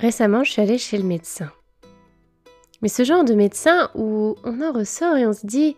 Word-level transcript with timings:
Récemment, 0.00 0.44
je 0.44 0.52
suis 0.52 0.62
allée 0.62 0.78
chez 0.78 0.96
le 0.96 1.04
médecin. 1.04 1.50
Mais 2.80 2.88
ce 2.88 3.04
genre 3.04 3.22
de 3.22 3.34
médecin 3.34 3.90
où 3.94 4.34
on 4.44 4.62
en 4.62 4.72
ressort 4.72 5.18
et 5.18 5.26
on 5.26 5.34
se 5.34 5.46
dit 5.46 5.76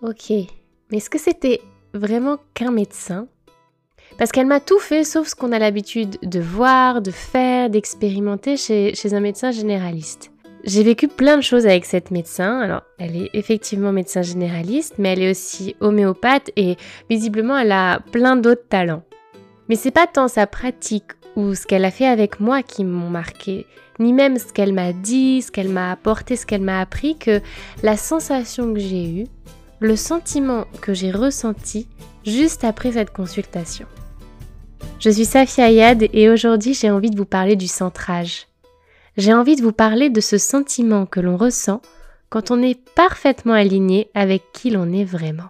Ok, 0.00 0.30
mais 0.30 0.98
est-ce 0.98 1.10
que 1.10 1.18
c'était 1.18 1.60
vraiment 1.92 2.38
qu'un 2.54 2.70
médecin? 2.70 3.26
Parce 4.16 4.30
qu'elle 4.30 4.46
m'a 4.46 4.60
tout 4.60 4.78
fait 4.78 5.02
sauf 5.02 5.26
ce 5.26 5.34
qu'on 5.34 5.50
a 5.50 5.58
l'habitude 5.58 6.18
de 6.22 6.38
voir, 6.38 7.02
de 7.02 7.10
faire, 7.10 7.68
d'expérimenter 7.68 8.56
chez, 8.56 8.94
chez 8.94 9.12
un 9.12 9.20
médecin 9.20 9.50
généraliste. 9.50 10.30
J'ai 10.62 10.84
vécu 10.84 11.08
plein 11.08 11.36
de 11.36 11.42
choses 11.42 11.66
avec 11.66 11.84
cette 11.84 12.12
médecin. 12.12 12.60
Alors, 12.60 12.82
elle 13.00 13.16
est 13.16 13.30
effectivement 13.32 13.90
médecin 13.90 14.22
généraliste, 14.22 14.94
mais 14.98 15.14
elle 15.14 15.22
est 15.22 15.30
aussi 15.32 15.74
homéopathe 15.80 16.52
et 16.54 16.76
visiblement, 17.10 17.58
elle 17.58 17.72
a 17.72 17.98
plein 18.12 18.36
d'autres 18.36 18.68
talents. 18.68 19.02
Mais 19.72 19.76
c'est 19.76 19.90
pas 19.90 20.06
tant 20.06 20.28
sa 20.28 20.46
pratique 20.46 21.12
ou 21.34 21.54
ce 21.54 21.66
qu'elle 21.66 21.86
a 21.86 21.90
fait 21.90 22.04
avec 22.06 22.40
moi 22.40 22.62
qui 22.62 22.84
m'ont 22.84 23.08
marqué, 23.08 23.64
ni 24.00 24.12
même 24.12 24.36
ce 24.38 24.52
qu'elle 24.52 24.74
m'a 24.74 24.92
dit, 24.92 25.40
ce 25.40 25.50
qu'elle 25.50 25.70
m'a 25.70 25.90
apporté, 25.90 26.36
ce 26.36 26.44
qu'elle 26.44 26.60
m'a 26.60 26.78
appris, 26.78 27.16
que 27.16 27.40
la 27.82 27.96
sensation 27.96 28.74
que 28.74 28.80
j'ai 28.80 29.08
eue, 29.08 29.26
le 29.80 29.96
sentiment 29.96 30.66
que 30.82 30.92
j'ai 30.92 31.10
ressenti 31.10 31.88
juste 32.26 32.64
après 32.64 32.92
cette 32.92 33.14
consultation. 33.14 33.86
Je 34.98 35.08
suis 35.08 35.24
Safia 35.24 35.64
Ayad 35.64 36.06
et 36.12 36.28
aujourd'hui 36.28 36.74
j'ai 36.74 36.90
envie 36.90 37.08
de 37.08 37.16
vous 37.16 37.24
parler 37.24 37.56
du 37.56 37.66
centrage. 37.66 38.48
J'ai 39.16 39.32
envie 39.32 39.56
de 39.56 39.62
vous 39.62 39.72
parler 39.72 40.10
de 40.10 40.20
ce 40.20 40.36
sentiment 40.36 41.06
que 41.06 41.20
l'on 41.20 41.38
ressent 41.38 41.80
quand 42.28 42.50
on 42.50 42.60
est 42.60 42.78
parfaitement 42.94 43.54
aligné 43.54 44.10
avec 44.12 44.42
qui 44.52 44.68
l'on 44.68 44.92
est 44.92 45.06
vraiment. 45.06 45.48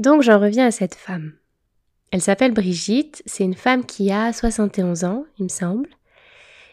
Donc 0.00 0.22
j'en 0.22 0.40
reviens 0.40 0.66
à 0.66 0.70
cette 0.70 0.94
femme. 0.94 1.34
Elle 2.10 2.22
s'appelle 2.22 2.54
Brigitte, 2.54 3.22
c'est 3.26 3.44
une 3.44 3.54
femme 3.54 3.84
qui 3.84 4.10
a 4.10 4.32
71 4.32 5.04
ans, 5.04 5.26
il 5.38 5.44
me 5.44 5.48
semble, 5.50 5.90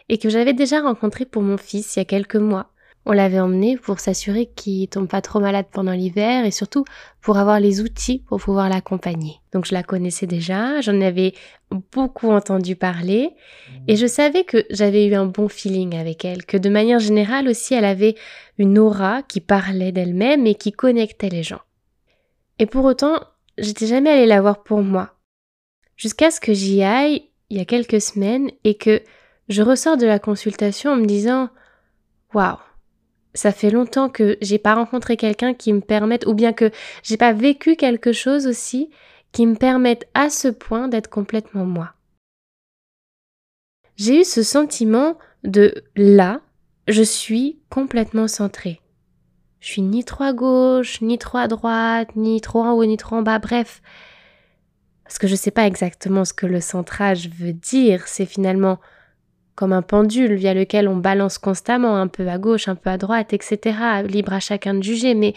et 0.08 0.18
que 0.18 0.30
j'avais 0.30 0.54
déjà 0.54 0.80
rencontrée 0.80 1.26
pour 1.26 1.42
mon 1.42 1.58
fils 1.58 1.94
il 1.94 2.00
y 2.00 2.02
a 2.02 2.06
quelques 2.06 2.38
mois. 2.38 2.72
On 3.06 3.12
l'avait 3.12 3.42
emmené 3.42 3.76
pour 3.76 4.00
s'assurer 4.00 4.46
qu'il 4.46 4.88
tombe 4.88 5.10
pas 5.10 5.22
trop 5.22 5.42
malade 5.42 5.66
pendant 5.70 5.92
l'hiver 5.92 6.46
et 6.46 6.52
surtout 6.52 6.86
pour 7.22 7.38
avoir 7.38 7.60
les 7.60 7.82
outils 7.82 8.24
pour 8.30 8.40
pouvoir 8.40 8.70
l'accompagner. 8.70 9.42
Donc 9.52 9.66
je 9.66 9.74
la 9.74 9.84
connaissais 9.84 10.26
déjà, 10.26 10.80
j'en 10.80 11.02
avais 11.02 11.34
beaucoup 11.92 12.30
entendu 12.32 12.78
parler 12.78 13.32
et 13.90 13.98
je 13.98 14.08
savais 14.08 14.46
que 14.46 14.66
j'avais 14.70 15.06
eu 15.06 15.16
un 15.16 15.26
bon 15.26 15.50
feeling 15.50 15.98
avec 15.98 16.24
elle, 16.24 16.46
que 16.46 16.56
de 16.56 16.70
manière 16.70 17.00
générale 17.00 17.50
aussi 17.50 17.74
elle 17.74 17.84
avait 17.84 18.16
une 18.58 18.80
aura 18.80 19.22
qui 19.22 19.42
parlait 19.42 19.92
d'elle-même 19.92 20.48
et 20.48 20.56
qui 20.56 20.72
connectait 20.72 21.28
les 21.28 21.44
gens. 21.44 21.60
Et 22.60 22.66
pour 22.66 22.86
autant, 22.86 23.20
j'étais 23.58 23.88
jamais 23.88 24.10
allée 24.10 24.26
la 24.26 24.42
voir 24.42 24.64
pour 24.64 24.82
moi. 24.82 25.14
Jusqu'à 25.96 26.32
ce 26.32 26.40
que 26.40 26.54
j'y 26.54 26.84
aille 26.84 27.30
il 27.50 27.58
y 27.58 27.62
a 27.62 27.66
quelques 27.66 28.02
semaines 28.02 28.52
et 28.64 28.76
que 28.76 29.02
je 29.50 29.62
ressors 29.62 29.98
de 29.98 30.06
la 30.06 30.20
consultation 30.20 30.92
en 30.92 30.98
me 30.98 31.06
disant 31.06 31.50
Waouh, 32.34 32.58
ça 33.34 33.52
fait 33.52 33.70
longtemps 33.70 34.10
que 34.10 34.38
j'ai 34.42 34.58
pas 34.58 34.76
rencontré 34.76 35.16
quelqu'un 35.16 35.54
qui 35.54 35.72
me 35.72 35.80
permette, 35.80 36.26
ou 36.26 36.34
bien 36.34 36.54
que 36.54 36.72
j'ai 37.04 37.18
pas 37.18 37.34
vécu 37.34 37.76
quelque 37.76 38.12
chose 38.12 38.48
aussi 38.48 38.90
qui 39.32 39.46
me 39.46 39.56
permette 39.56 40.10
à 40.14 40.30
ce 40.30 40.48
point 40.48 40.88
d'être 40.88 41.10
complètement 41.10 41.66
moi. 41.66 41.94
J'ai 43.96 44.22
eu 44.22 44.24
ce 44.24 44.44
sentiment 44.44 45.18
de 45.44 45.84
là, 45.96 46.42
je 46.88 47.04
suis 47.04 47.60
complètement 47.70 48.28
centrée. 48.28 48.82
Je 49.60 49.68
suis 49.68 49.82
ni 49.82 50.04
trop 50.04 50.24
à 50.24 50.34
gauche, 50.34 51.02
ni 51.02 51.18
trop 51.18 51.40
à 51.40 51.48
droite, 51.48 52.16
ni 52.16 52.42
trop 52.42 52.64
en 52.64 52.74
haut, 52.74 52.86
ni 52.86 52.98
trop 52.98 53.18
en 53.18 53.22
bas, 53.22 53.40
bref. 53.40 53.82
Parce 55.04 55.18
que 55.18 55.28
je 55.28 55.34
ne 55.34 55.38
sais 55.38 55.52
pas 55.52 55.66
exactement 55.66 56.26
ce 56.26 56.34
que 56.34 56.46
le 56.46 56.62
centrage 56.62 57.30
veut 57.30 57.54
dire, 57.54 58.08
c'est 58.08 58.26
finalement 58.26 58.80
comme 59.56 59.74
un 59.74 59.82
pendule 59.82 60.36
via 60.36 60.54
lequel 60.54 60.88
on 60.88 60.98
balance 60.98 61.40
constamment 61.40 61.98
un 61.98 62.08
peu 62.08 62.28
à 62.28 62.38
gauche, 62.38 62.68
un 62.68 62.76
peu 62.76 62.92
à 62.92 62.98
droite, 62.98 63.34
etc. 63.34 64.04
Libre 64.06 64.34
à 64.34 64.40
chacun 64.40 64.76
de 64.76 64.84
juger, 64.84 65.16
mais 65.16 65.34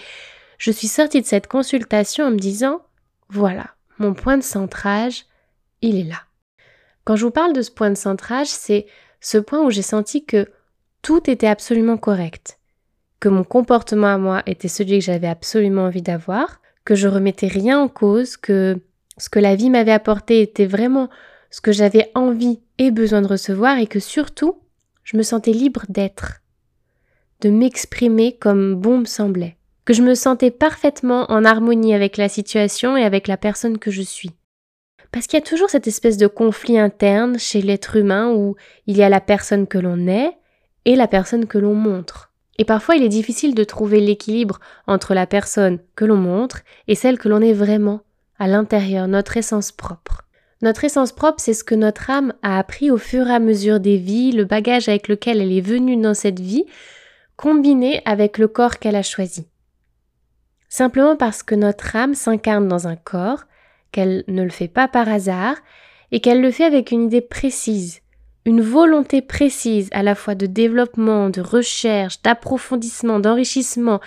je 0.58 0.70
suis 0.70 0.88
sortie 0.88 1.22
de 1.22 1.26
cette 1.26 1.46
consultation 1.46 2.26
en 2.26 2.30
me 2.30 2.36
disant, 2.36 2.82
voilà, 3.30 3.70
mon 3.98 4.12
point 4.12 4.36
de 4.36 4.42
centrage, 4.42 5.24
il 5.80 5.96
est 5.96 6.04
là. 6.04 6.22
Quand 7.04 7.16
je 7.16 7.24
vous 7.24 7.30
parle 7.30 7.54
de 7.54 7.62
ce 7.62 7.70
point 7.70 7.88
de 7.88 7.94
centrage, 7.94 8.48
c'est 8.48 8.86
ce 9.20 9.38
point 9.38 9.64
où 9.64 9.70
j'ai 9.70 9.82
senti 9.82 10.26
que 10.26 10.50
tout 11.00 11.30
était 11.30 11.46
absolument 11.46 11.96
correct 11.96 12.59
que 13.20 13.28
mon 13.28 13.44
comportement 13.44 14.08
à 14.08 14.18
moi 14.18 14.42
était 14.46 14.68
celui 14.68 14.98
que 14.98 15.04
j'avais 15.04 15.28
absolument 15.28 15.82
envie 15.82 16.02
d'avoir, 16.02 16.60
que 16.84 16.94
je 16.94 17.06
remettais 17.06 17.46
rien 17.46 17.78
en 17.78 17.88
cause, 17.88 18.36
que 18.36 18.78
ce 19.18 19.28
que 19.28 19.38
la 19.38 19.54
vie 19.54 19.70
m'avait 19.70 19.92
apporté 19.92 20.40
était 20.40 20.66
vraiment 20.66 21.10
ce 21.50 21.60
que 21.60 21.72
j'avais 21.72 22.10
envie 22.14 22.60
et 22.78 22.90
besoin 22.90 23.20
de 23.20 23.26
recevoir 23.26 23.78
et 23.78 23.86
que 23.86 24.00
surtout, 24.00 24.58
je 25.04 25.16
me 25.16 25.22
sentais 25.22 25.52
libre 25.52 25.84
d'être, 25.88 26.40
de 27.40 27.50
m'exprimer 27.50 28.36
comme 28.36 28.74
bon 28.74 28.98
me 28.98 29.04
semblait, 29.04 29.56
que 29.84 29.92
je 29.92 30.02
me 30.02 30.14
sentais 30.14 30.50
parfaitement 30.50 31.30
en 31.30 31.44
harmonie 31.44 31.94
avec 31.94 32.16
la 32.16 32.28
situation 32.28 32.96
et 32.96 33.04
avec 33.04 33.28
la 33.28 33.36
personne 33.36 33.78
que 33.78 33.90
je 33.90 34.02
suis. 34.02 34.30
Parce 35.12 35.26
qu'il 35.26 35.38
y 35.38 35.42
a 35.42 35.46
toujours 35.46 35.68
cette 35.68 35.88
espèce 35.88 36.16
de 36.16 36.28
conflit 36.28 36.78
interne 36.78 37.38
chez 37.38 37.60
l'être 37.60 37.96
humain 37.96 38.32
où 38.32 38.54
il 38.86 38.96
y 38.96 39.02
a 39.02 39.08
la 39.08 39.20
personne 39.20 39.66
que 39.66 39.78
l'on 39.78 40.06
est 40.06 40.32
et 40.84 40.94
la 40.96 41.08
personne 41.08 41.46
que 41.46 41.58
l'on 41.58 41.74
montre. 41.74 42.29
Et 42.60 42.64
parfois 42.66 42.94
il 42.94 43.02
est 43.02 43.08
difficile 43.08 43.54
de 43.54 43.64
trouver 43.64 44.00
l'équilibre 44.00 44.60
entre 44.86 45.14
la 45.14 45.26
personne 45.26 45.78
que 45.96 46.04
l'on 46.04 46.18
montre 46.18 46.60
et 46.88 46.94
celle 46.94 47.18
que 47.18 47.30
l'on 47.30 47.40
est 47.40 47.54
vraiment, 47.54 48.02
à 48.38 48.48
l'intérieur, 48.48 49.08
notre 49.08 49.38
essence 49.38 49.72
propre. 49.72 50.28
Notre 50.60 50.84
essence 50.84 51.12
propre, 51.12 51.40
c'est 51.40 51.54
ce 51.54 51.64
que 51.64 51.74
notre 51.74 52.10
âme 52.10 52.34
a 52.42 52.58
appris 52.58 52.90
au 52.90 52.98
fur 52.98 53.28
et 53.28 53.32
à 53.32 53.38
mesure 53.38 53.80
des 53.80 53.96
vies, 53.96 54.32
le 54.32 54.44
bagage 54.44 54.90
avec 54.90 55.08
lequel 55.08 55.40
elle 55.40 55.52
est 55.52 55.62
venue 55.62 55.96
dans 55.96 56.12
cette 56.12 56.38
vie, 56.38 56.66
combiné 57.36 58.02
avec 58.04 58.36
le 58.36 58.46
corps 58.46 58.78
qu'elle 58.78 58.96
a 58.96 59.02
choisi. 59.02 59.48
Simplement 60.68 61.16
parce 61.16 61.42
que 61.42 61.54
notre 61.54 61.96
âme 61.96 62.14
s'incarne 62.14 62.68
dans 62.68 62.86
un 62.86 62.96
corps, 62.96 63.44
qu'elle 63.90 64.22
ne 64.28 64.42
le 64.42 64.50
fait 64.50 64.68
pas 64.68 64.86
par 64.86 65.08
hasard, 65.08 65.56
et 66.12 66.20
qu'elle 66.20 66.42
le 66.42 66.50
fait 66.50 66.64
avec 66.64 66.90
une 66.90 67.06
idée 67.06 67.22
précise, 67.22 68.02
une 68.50 68.62
volonté 68.62 69.22
précise 69.22 69.88
à 69.92 70.02
la 70.02 70.16
fois 70.16 70.34
de 70.34 70.46
développement, 70.46 71.30
de 71.30 71.40
recherche, 71.40 72.20
d'approfondissement, 72.22 73.20
d'enrichissement, 73.20 74.00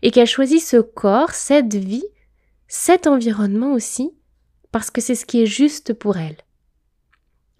et 0.00 0.10
qu'elle 0.10 0.26
choisit 0.26 0.62
ce 0.62 0.78
corps, 0.78 1.32
cette 1.32 1.74
vie, 1.74 2.06
cet 2.66 3.06
environnement 3.06 3.74
aussi, 3.74 4.10
parce 4.72 4.90
que 4.90 5.02
c'est 5.02 5.14
ce 5.14 5.26
qui 5.26 5.42
est 5.42 5.46
juste 5.46 5.92
pour 5.92 6.16
elle. 6.16 6.38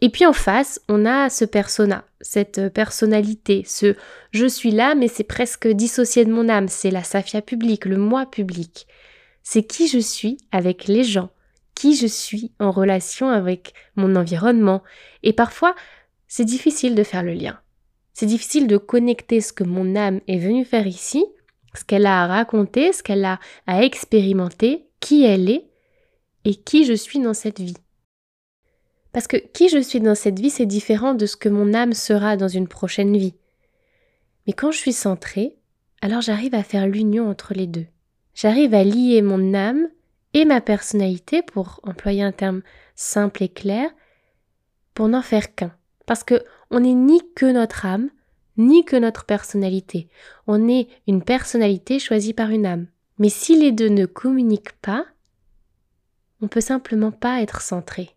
Et 0.01 0.09
puis 0.09 0.25
en 0.25 0.33
face, 0.33 0.81
on 0.89 1.05
a 1.05 1.29
ce 1.29 1.45
persona, 1.45 2.07
cette 2.23 2.73
personnalité, 2.73 3.63
ce 3.67 3.95
je 4.31 4.47
suis 4.47 4.71
là, 4.71 4.95
mais 4.95 5.09
c'est 5.09 5.25
presque 5.25 5.69
dissocié 5.69 6.25
de 6.25 6.33
mon 6.33 6.49
âme, 6.49 6.69
c'est 6.69 6.91
la 6.91 7.05
Safia 7.05 7.43
publique, 7.43 7.85
le 7.85 7.99
moi 7.99 8.25
public. 8.25 8.87
C'est 9.43 9.65
qui 9.65 9.89
je 9.89 9.99
suis 9.99 10.39
avec 10.53 10.87
les 10.87 11.05
gens, 11.05 11.29
qui 11.75 11.97
je 11.97 12.07
suis 12.07 12.53
en 12.61 12.71
relation 12.71 13.29
avec 13.29 13.75
mon 13.95 14.17
environnement. 14.17 14.83
Et 15.23 15.35
parfois, 15.35 15.75
c'est 16.31 16.45
difficile 16.45 16.95
de 16.95 17.03
faire 17.03 17.25
le 17.25 17.33
lien. 17.33 17.59
C'est 18.15 18.25
difficile 18.25 18.69
de 18.69 18.77
connecter 18.77 19.41
ce 19.41 19.53
que 19.53 19.65
mon 19.65 19.97
âme 19.97 20.21
est 20.29 20.39
venue 20.39 20.65
faire 20.65 20.87
ici, 20.87 21.27
ce 21.75 21.83
qu'elle 21.83 22.07
a 22.07 22.23
à 22.23 22.27
raconter, 22.29 22.93
ce 22.93 23.03
qu'elle 23.03 23.25
a 23.25 23.41
à 23.67 23.83
expérimenter, 23.83 24.87
qui 25.01 25.25
elle 25.25 25.51
est 25.51 25.69
et 26.45 26.55
qui 26.55 26.85
je 26.85 26.93
suis 26.93 27.19
dans 27.19 27.35
cette 27.35 27.59
vie. 27.59 27.77
Parce 29.13 29.27
que 29.27 29.39
qui 29.39 29.69
je 29.69 29.81
suis 29.81 30.01
dans 30.01 30.15
cette 30.15 30.39
vie, 30.39 30.51
c'est 30.51 30.67
différent 30.67 31.15
de 31.15 31.27
ce 31.27 31.37
que 31.37 31.49
mon 31.49 31.75
âme 31.75 31.95
sera 31.95 32.37
dans 32.37 32.49
une 32.49 32.69
prochaine 32.69 33.17
vie. 33.17 33.35
Mais 34.47 34.53
quand 34.53 34.71
je 34.71 34.79
suis 34.79 34.93
centrée, 34.93 35.57
alors 36.01 36.21
j'arrive 36.21 36.55
à 36.55 36.63
faire 36.63 36.87
l'union 36.87 37.29
entre 37.29 37.55
les 37.55 37.67
deux. 37.67 37.87
J'arrive 38.35 38.73
à 38.75 38.85
lier 38.85 39.21
mon 39.21 39.53
âme 39.53 39.89
et 40.33 40.45
ma 40.45 40.61
personnalité, 40.61 41.43
pour 41.43 41.81
employer 41.83 42.23
un 42.23 42.31
terme 42.31 42.63
simple 42.95 43.43
et 43.43 43.49
clair, 43.49 43.91
pour 44.95 45.09
n'en 45.09 45.23
faire 45.23 45.57
qu'un. 45.57 45.75
Parce 46.11 46.25
que 46.25 46.43
on 46.73 46.81
n'est 46.81 46.95
ni 46.95 47.21
que 47.37 47.47
notre 47.47 47.87
âme, 47.87 48.11
ni 48.57 48.85
que 48.85 48.97
notre 48.97 49.27
personnalité. 49.27 50.09
On 50.49 50.69
est 50.69 50.89
une 51.07 51.23
personnalité 51.23 52.01
choisie 52.01 52.35
par 52.35 52.51
une 52.51 52.67
âme. 52.67 52.89
Mais 53.19 53.29
si 53.29 53.57
les 53.57 53.71
deux 53.71 53.91
ne 53.91 54.07
communiquent 54.07 54.77
pas, 54.83 55.07
on 56.43 56.49
peut 56.49 56.61
simplement 56.61 57.13
pas 57.13 57.43
être 57.43 57.61
centré. 57.61 58.11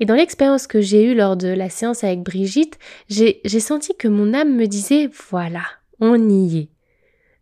Et 0.00 0.04
dans 0.04 0.16
l'expérience 0.16 0.66
que 0.66 0.80
j'ai 0.80 1.04
eue 1.04 1.14
lors 1.14 1.36
de 1.36 1.46
la 1.46 1.70
séance 1.70 2.02
avec 2.02 2.24
Brigitte, 2.24 2.76
j'ai 3.08 3.60
senti 3.60 3.96
que 3.96 4.08
mon 4.08 4.34
âme 4.34 4.56
me 4.56 4.66
disait 4.66 5.08
voilà, 5.30 5.62
on 6.00 6.28
y 6.28 6.58
est. 6.58 6.68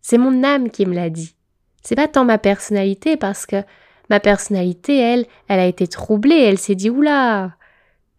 C'est 0.03 0.19
mon 0.19 0.43
âme 0.43 0.69
qui 0.69 0.85
me 0.85 0.93
l'a 0.93 1.09
dit. 1.09 1.33
C'est 1.81 1.95
pas 1.95 2.07
tant 2.07 2.23
ma 2.23 2.37
personnalité 2.37 3.17
parce 3.17 3.47
que 3.47 3.63
ma 4.11 4.19
personnalité, 4.19 4.95
elle, 4.99 5.25
elle 5.47 5.59
a 5.59 5.65
été 5.65 5.87
troublée, 5.87 6.37
elle 6.37 6.59
s'est 6.59 6.75
dit 6.75 6.91
oula, 6.91 7.56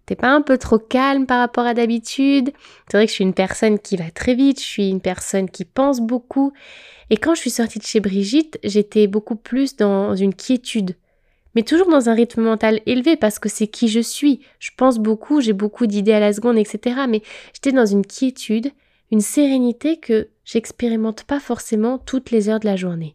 T'es 0.08 0.16
pas 0.16 0.30
un 0.30 0.40
peu 0.40 0.56
trop 0.56 0.78
calme 0.78 1.26
par 1.26 1.38
rapport 1.38 1.66
à 1.66 1.74
d'habitude? 1.74 2.50
C'est 2.90 2.96
vrai 2.96 3.04
que 3.04 3.10
je 3.10 3.16
suis 3.16 3.24
une 3.24 3.34
personne 3.34 3.78
qui 3.78 3.98
va 3.98 4.10
très 4.10 4.34
vite, 4.34 4.58
je 4.58 4.64
suis 4.64 4.88
une 4.88 5.02
personne 5.02 5.50
qui 5.50 5.66
pense 5.66 6.00
beaucoup. 6.00 6.54
Et 7.10 7.18
quand 7.18 7.34
je 7.34 7.40
suis 7.40 7.50
sortie 7.50 7.78
de 7.78 7.84
chez 7.84 8.00
Brigitte, 8.00 8.58
j'étais 8.64 9.06
beaucoup 9.06 9.36
plus 9.36 9.76
dans 9.76 10.16
une 10.16 10.32
quiétude. 10.32 10.96
Mais 11.54 11.62
toujours 11.62 11.90
dans 11.90 12.08
un 12.08 12.14
rythme 12.14 12.40
mental 12.40 12.80
élevé 12.86 13.16
parce 13.16 13.38
que 13.38 13.50
c'est 13.50 13.66
qui 13.66 13.86
je 13.88 14.00
suis. 14.00 14.40
Je 14.60 14.70
pense 14.74 14.98
beaucoup, 14.98 15.42
j'ai 15.42 15.52
beaucoup 15.52 15.86
d'idées 15.86 16.14
à 16.14 16.20
la 16.20 16.32
seconde, 16.32 16.56
etc. 16.56 17.00
Mais 17.06 17.20
j'étais 17.52 17.72
dans 17.72 17.84
une 17.84 18.06
quiétude, 18.06 18.72
une 19.12 19.20
sérénité 19.20 19.98
que 19.98 20.30
j'expérimente 20.46 21.24
pas 21.24 21.38
forcément 21.38 21.98
toutes 21.98 22.30
les 22.30 22.48
heures 22.48 22.60
de 22.60 22.66
la 22.66 22.76
journée. 22.76 23.14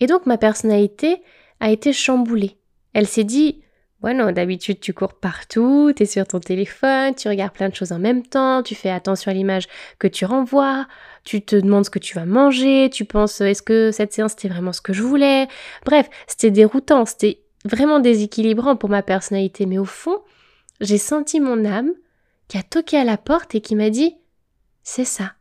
Et 0.00 0.08
donc 0.08 0.26
ma 0.26 0.36
personnalité 0.36 1.22
a 1.60 1.70
été 1.70 1.92
chamboulée. 1.92 2.56
Elle 2.92 3.06
s'est 3.06 3.22
dit 3.22 3.60
non, 4.02 4.30
d'habitude 4.32 4.80
tu 4.80 4.92
cours 4.92 5.14
partout, 5.14 5.92
tu 5.94 6.04
es 6.04 6.06
sur 6.06 6.26
ton 6.26 6.38
téléphone, 6.38 7.14
tu 7.14 7.28
regardes 7.28 7.52
plein 7.52 7.68
de 7.68 7.74
choses 7.74 7.92
en 7.92 7.98
même 7.98 8.24
temps, 8.24 8.62
tu 8.62 8.74
fais 8.74 8.90
attention 8.90 9.30
à 9.30 9.34
l'image 9.34 9.66
que 9.98 10.06
tu 10.06 10.24
renvoies, 10.24 10.86
tu 11.24 11.42
te 11.42 11.56
demandes 11.56 11.84
ce 11.84 11.90
que 11.90 11.98
tu 11.98 12.14
vas 12.14 12.24
manger, 12.24 12.90
tu 12.92 13.04
penses 13.04 13.40
est-ce 13.40 13.62
que 13.62 13.90
cette 13.90 14.12
séance 14.12 14.32
c'était 14.32 14.48
vraiment 14.48 14.72
ce 14.72 14.80
que 14.80 14.92
je 14.92 15.02
voulais? 15.02 15.48
Bref, 15.84 16.08
c'était 16.26 16.50
déroutant, 16.52 17.04
c'était 17.06 17.42
vraiment 17.64 17.98
déséquilibrant 17.98 18.76
pour 18.76 18.88
ma 18.88 19.02
personnalité, 19.02 19.66
mais 19.66 19.78
au 19.78 19.84
fond, 19.84 20.22
j'ai 20.80 20.98
senti 20.98 21.40
mon 21.40 21.64
âme 21.64 21.92
qui 22.46 22.56
a 22.56 22.62
toqué 22.62 22.96
à 22.98 23.04
la 23.04 23.16
porte 23.18 23.54
et 23.56 23.60
qui 23.60 23.74
m'a 23.74 23.90
dit 23.90 24.16
c'est 24.84 25.04
ça, 25.04 25.32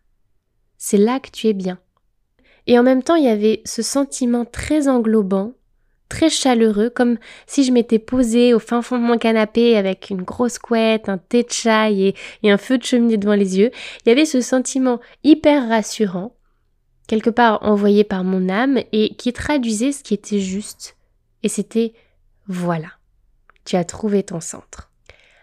c'est 0.77 0.98
là 0.98 1.19
que 1.19 1.30
tu 1.30 1.48
es 1.48 1.54
bien. 1.54 1.80
Et 2.65 2.77
en 2.77 2.83
même 2.83 3.01
temps, 3.01 3.15
il 3.15 3.24
y 3.24 3.30
avait 3.30 3.62
ce 3.65 3.81
sentiment 3.81 4.45
très 4.45 4.89
englobant 4.89 5.54
très 6.09 6.30
chaleureux, 6.30 6.89
comme 6.89 7.18
si 7.45 7.63
je 7.63 7.71
m'étais 7.71 8.00
posée 8.00 8.54
au 8.54 8.59
fin 8.59 8.81
fond 8.81 8.98
de 8.98 9.04
mon 9.04 9.18
canapé 9.18 9.77
avec 9.77 10.09
une 10.09 10.21
grosse 10.21 10.59
couette, 10.59 11.09
un 11.09 11.18
thé 11.18 11.44
de 11.44 11.51
chai 11.51 12.15
et, 12.44 12.51
un 12.51 12.57
feu 12.57 12.77
de 12.77 12.83
cheminée 12.83 13.18
devant 13.18 13.33
les 13.33 13.57
yeux. 13.57 13.71
Il 14.06 14.09
y 14.09 14.12
avait 14.12 14.25
ce 14.25 14.42
sentiment 14.42 15.00
hyper 15.24 15.68
rassurant, 15.68 16.33
quelque 17.07 17.30
part 17.30 17.59
envoyé 17.63 18.04
par 18.04 18.24
mon 18.24 18.50
âme 18.50 18.80
et 18.92 19.15
qui 19.15 19.33
traduisait 19.33 19.92
ce 19.92 20.04
qui 20.04 20.13
était 20.13 20.39
juste. 20.39 20.95
Et 21.44 21.50
c'était 21.50 21.94
voilà, 22.48 22.89
tu 23.65 23.75
as 23.75 23.83
trouvé 23.83 24.24
ton 24.24 24.39
centre. 24.39 24.89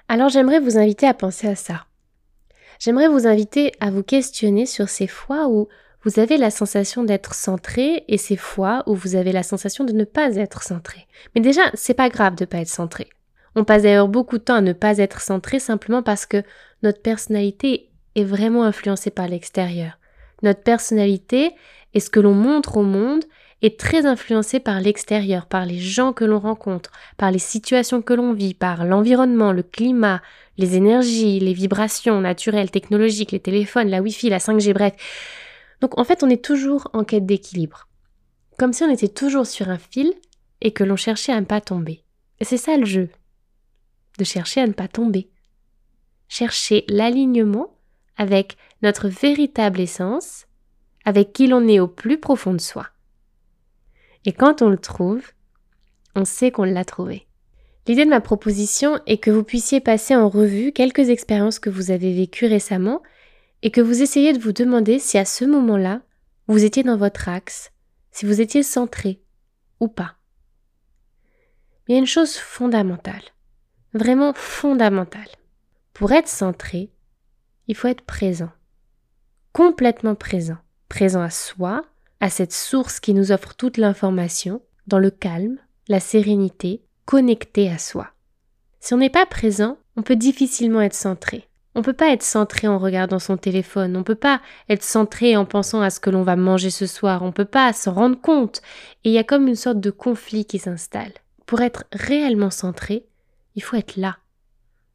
Alors 0.09 0.29
j'aimerais 0.29 0.61
vous 0.61 0.79
inviter 0.79 1.07
à 1.07 1.15
penser 1.15 1.49
à 1.49 1.55
ça. 1.55 1.87
J'aimerais 2.79 3.09
vous 3.09 3.27
inviter 3.27 3.73
à 3.81 3.91
vous 3.91 4.03
questionner 4.03 4.67
sur 4.67 4.89
ces 4.89 5.07
fois 5.07 5.49
où 5.49 5.69
vous 6.05 6.21
avez 6.21 6.37
la 6.37 6.51
sensation 6.51 7.03
d'être 7.03 7.35
centré 7.35 8.05
et 8.09 8.19
ces 8.19 8.37
fois 8.37 8.83
où 8.87 8.95
vous 8.95 9.17
avez 9.17 9.33
la 9.33 9.43
sensation 9.43 9.85
de 9.85 9.93
ne 9.93 10.05
pas 10.05 10.37
être 10.37 10.63
centré. 10.63 11.07
Mais 11.35 11.41
déjà, 11.41 11.63
c'est 11.75 11.95
pas 11.95 12.11
grave 12.11 12.35
de 12.35 12.45
pas 12.45 12.59
être 12.59 12.69
centré. 12.69 13.09
On 13.57 13.65
passe 13.65 13.83
d'ailleurs 13.83 14.09
beaucoup 14.09 14.39
de 14.39 14.43
temps 14.43 14.57
à 14.57 14.61
ne 14.61 14.73
pas 14.73 14.99
être 14.99 15.21
centré 15.21 15.59
simplement 15.59 16.03
parce 16.03 16.27
que 16.27 16.43
notre 16.83 17.01
personnalité 17.01 17.91
est 18.17 18.25
vraiment 18.25 18.65
influencée 18.65 19.11
par 19.11 19.29
l'extérieur. 19.29 19.99
Notre 20.43 20.63
personnalité 20.63 21.53
et 21.95 22.01
ce 22.01 22.11
que 22.11 22.21
l'on 22.21 22.35
montre 22.35 22.77
au 22.77 22.83
monde 22.83 23.25
est 23.63 23.79
très 23.79 24.05
influencée 24.05 24.61
par 24.61 24.81
l'extérieur, 24.81 25.47
par 25.47 25.65
les 25.65 25.79
gens 25.79 26.13
que 26.13 26.25
l'on 26.25 26.39
rencontre, 26.39 26.91
par 27.17 27.31
les 27.31 27.39
situations 27.39 28.03
que 28.03 28.13
l'on 28.13 28.35
vit, 28.35 28.53
par 28.53 28.85
l'environnement, 28.85 29.53
le 29.53 29.63
climat, 29.63 30.21
les 30.59 30.77
énergies, 30.77 31.41
les 31.41 31.55
vibrations 31.55 32.21
naturelles, 32.21 32.71
technologiques, 32.71 33.33
les 33.33 33.41
téléphones, 33.41 33.89
la 33.89 34.03
Wi-Fi, 34.03 34.29
la 34.29 34.39
5G, 34.39 34.75
bref. 34.75 34.93
Donc 35.81 35.99
en 35.99 36.05
fait, 36.05 36.23
on 36.23 36.31
est 36.31 36.45
toujours 36.45 36.89
en 36.93 37.05
quête 37.05 37.27
d'équilibre. 37.27 37.89
Comme 38.59 38.73
si 38.73 38.85
on 38.85 38.91
était 38.91 39.09
toujours 39.09 39.47
sur 39.47 39.69
un 39.69 39.79
fil 39.79 40.13
et 40.61 40.73
que 40.73 40.85
l'on 40.85 40.97
cherchait 40.97 41.33
à 41.33 41.41
ne 41.41 41.47
pas 41.47 41.61
tomber. 41.61 42.05
Et 42.41 42.45
c'est 42.45 42.57
ça 42.57 42.77
le 42.77 42.85
jeu. 42.85 43.11
De 44.19 44.25
chercher 44.25 44.61
à 44.61 44.67
ne 44.67 44.73
pas 44.73 44.89
tomber. 44.89 45.31
Chercher 46.29 46.85
l'alignement 46.89 47.77
avec 48.17 48.57
notre 48.83 49.09
véritable 49.09 49.81
essence, 49.81 50.47
avec 51.05 51.33
qui 51.33 51.47
l'on 51.47 51.67
est 51.69 51.81
au 51.81 51.89
plus 51.89 52.19
profond 52.19 52.53
de 52.53 52.61
soi. 52.61 52.87
Et 54.25 54.33
quand 54.33 54.63
on 54.63 54.71
le 54.71 54.79
trouve, 54.79 55.33
on 56.15 56.25
sait 56.25 56.51
qu'on 56.51 56.65
l'a 56.65 56.85
trouvé. 56.85 57.27
L'idée 57.87 58.05
de 58.05 58.11
ma 58.11 58.23
proposition 58.23 58.99
est 59.07 59.19
que 59.19 59.31
vous 59.31 59.45
puissiez 59.45 59.81
passer 59.81 60.17
en 60.17 60.29
revue 60.29 60.73
quelques 60.73 61.11
expériences 61.11 61.59
que 61.59 61.69
vous 61.69 61.91
avez 61.91 62.15
vécues 62.15 62.47
récemment 62.47 63.03
et 63.65 63.71
que 63.71 63.81
vous 63.81 64.03
essayez 64.03 64.35
de 64.35 64.39
vous 64.39 64.53
demander 64.53 64.99
si 64.99 65.17
à 65.17 65.25
ce 65.25 65.45
moment-là, 65.47 66.03
vous 66.47 66.65
étiez 66.65 66.83
dans 66.83 66.99
votre 66.99 67.31
axe, 67.31 67.73
si 68.13 68.27
vous 68.27 68.43
étiez 68.43 68.63
centré 68.63 69.23
ou 69.81 69.89
pas. 69.89 70.17
il 71.89 71.93
y 71.93 71.97
a 71.97 71.99
une 71.99 72.07
chose 72.07 72.37
fondamentale, 72.37 73.23
vraiment 73.95 74.35
fondamentale. 74.35 75.29
Pour 75.95 76.13
être 76.13 76.29
centré, 76.29 76.93
il 77.67 77.75
faut 77.75 77.89
être 77.89 78.05
présent, 78.05 78.51
complètement 79.53 80.15
présent, 80.15 80.59
présent 80.91 81.23
à 81.23 81.31
soi, 81.31 81.87
à 82.21 82.29
cette 82.29 82.53
source 82.53 83.01
qui 83.01 83.15
nous 83.15 83.33
offre 83.33 83.55
toute 83.55 83.79
l'information, 83.79 84.61
dans 84.87 84.99
le 84.99 85.11
calme, 85.11 85.59
la 85.89 86.01
sérénité, 86.01 86.85
connecté 87.07 87.71
à 87.71 87.79
soi. 87.79 88.11
Si 88.81 88.93
on 88.93 88.99
n'est 88.99 89.09
pas 89.09 89.25
présent, 89.25 89.79
on 89.97 90.03
peut 90.03 90.17
difficilement 90.17 90.83
être 90.83 90.95
centré. 90.95 91.49
On 91.75 91.83
peut 91.83 91.93
pas 91.93 92.13
être 92.13 92.23
centré 92.23 92.69
en 92.69 92.79
regardant 92.79 93.19
son 93.19 93.37
téléphone, 93.37 93.97
on 93.97 94.05
peut 94.05 94.15
pas 94.15 94.41
être 94.69 94.85
centré 94.85 95.37
en 95.37 95.45
pensant 95.45 95.81
à 95.81 95.91
ce 95.91 95.99
que 95.99 96.11
l'on 96.11 96.23
va 96.23 96.37
manger 96.37 96.71
ce 96.71 96.87
soir, 96.87 97.23
on 97.23 97.33
peut 97.33 97.45
pas 97.45 97.73
s'en 97.73 97.93
rendre 97.93 98.21
compte. 98.21 98.63
Et 99.03 99.11
il 99.11 99.13
y 99.13 99.19
a 99.19 99.25
comme 99.25 99.49
une 99.49 99.57
sorte 99.57 99.81
de 99.81 99.91
conflit 99.91 100.45
qui 100.45 100.61
s'installe. 100.61 101.13
Pour 101.47 101.63
être 101.63 101.85
réellement 101.93 102.51
centré, 102.51 103.07
il 103.57 103.63
faut 103.63 103.77
être 103.77 103.97
là, 103.97 104.19